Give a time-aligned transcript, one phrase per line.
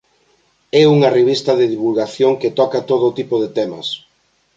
[0.81, 3.87] É unha revista de divulgación que toca todo tipo de temas.